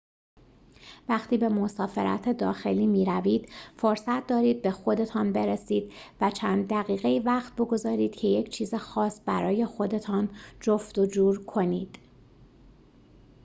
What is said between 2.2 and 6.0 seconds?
داخلی می‌روید فرصت دارید به خودتان برسید